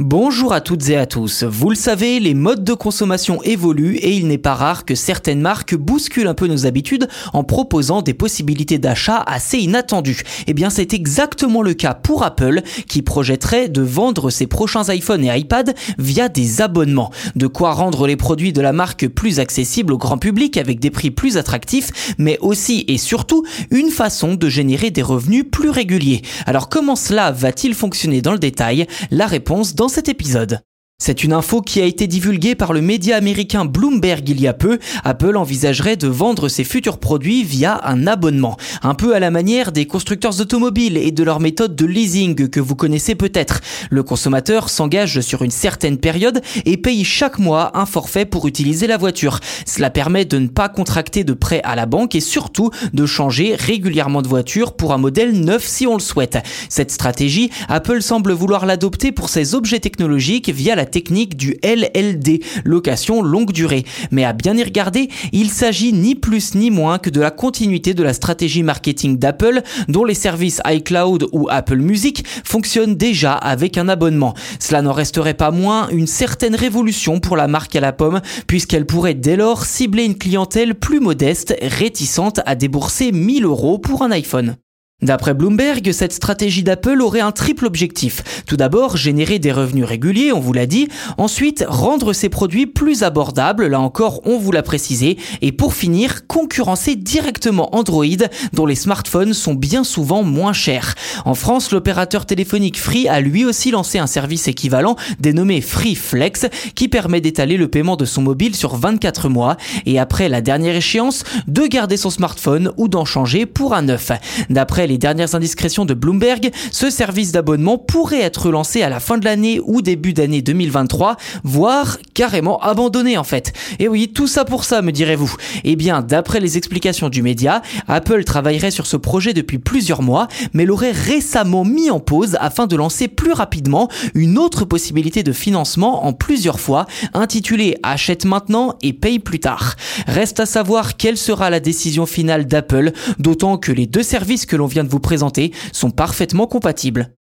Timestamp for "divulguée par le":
32.06-32.80